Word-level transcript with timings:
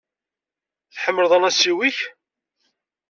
Tḥemmleḍ 0.93 1.31
anasiw-ik? 1.37 1.97